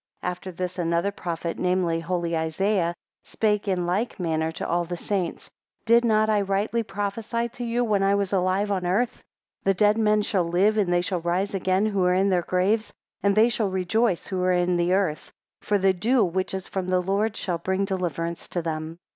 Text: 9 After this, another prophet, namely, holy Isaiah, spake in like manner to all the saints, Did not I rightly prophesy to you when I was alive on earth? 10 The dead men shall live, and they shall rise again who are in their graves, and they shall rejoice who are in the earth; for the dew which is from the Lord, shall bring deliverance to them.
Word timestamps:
9 0.23 0.31
After 0.31 0.51
this, 0.51 0.79
another 0.79 1.11
prophet, 1.11 1.59
namely, 1.59 1.99
holy 1.99 2.35
Isaiah, 2.35 2.95
spake 3.23 3.67
in 3.67 3.85
like 3.85 4.19
manner 4.19 4.51
to 4.53 4.67
all 4.67 4.83
the 4.83 4.97
saints, 4.97 5.47
Did 5.85 6.03
not 6.03 6.27
I 6.27 6.41
rightly 6.41 6.81
prophesy 6.81 7.47
to 7.49 7.63
you 7.63 7.83
when 7.83 8.01
I 8.01 8.15
was 8.15 8.33
alive 8.33 8.71
on 8.71 8.87
earth? 8.87 9.13
10 9.17 9.21
The 9.65 9.73
dead 9.75 9.99
men 9.99 10.23
shall 10.23 10.45
live, 10.49 10.75
and 10.79 10.91
they 10.91 11.01
shall 11.01 11.21
rise 11.21 11.53
again 11.53 11.85
who 11.85 12.03
are 12.05 12.15
in 12.15 12.29
their 12.29 12.41
graves, 12.41 12.91
and 13.21 13.35
they 13.35 13.49
shall 13.49 13.69
rejoice 13.69 14.25
who 14.25 14.41
are 14.41 14.51
in 14.53 14.75
the 14.75 14.91
earth; 14.93 15.31
for 15.59 15.77
the 15.77 15.93
dew 15.93 16.25
which 16.25 16.55
is 16.55 16.67
from 16.67 16.87
the 16.87 16.99
Lord, 16.99 17.37
shall 17.37 17.59
bring 17.59 17.85
deliverance 17.85 18.47
to 18.47 18.63
them. 18.63 18.97